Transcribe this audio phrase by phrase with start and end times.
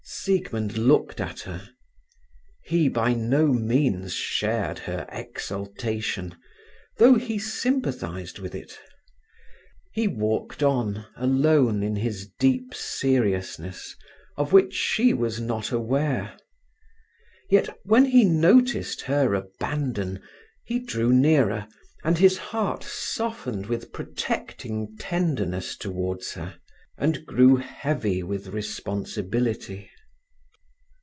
[0.03, 1.69] Siegmund looked at her.
[2.63, 6.35] He by no means shared her exultation,
[6.97, 8.77] though he sympathized with it.
[9.93, 13.95] He walked on alone in his deep seriousness,
[14.37, 16.37] of which she was not aware.
[17.49, 20.21] Yet when he noticed her abandon,
[20.65, 21.67] he drew her nearer,
[22.03, 26.59] and his heart softened with protecting tenderness towards her,
[26.97, 29.89] and grew heavy with responsibility.